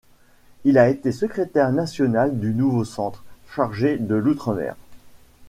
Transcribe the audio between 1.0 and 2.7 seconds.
secrétaire national du